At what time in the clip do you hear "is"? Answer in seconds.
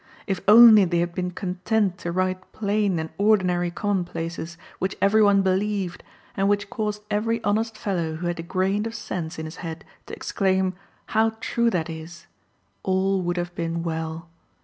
11.87-12.25